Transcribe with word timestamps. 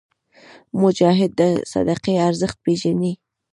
مجاهد 0.81 1.31
د 1.39 1.41
صدقې 1.71 2.15
ارزښت 2.27 2.57
پېژني. 2.65 3.13